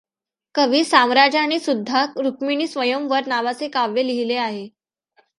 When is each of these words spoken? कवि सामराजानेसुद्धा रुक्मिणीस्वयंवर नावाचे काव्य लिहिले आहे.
कवि 0.55 0.83
सामराजानेसुद्धा 0.83 2.03
रुक्मिणीस्वयंवर 2.17 3.27
नावाचे 3.27 3.67
काव्य 3.67 4.03
लिहिले 4.03 4.35
आहे. 4.35 4.67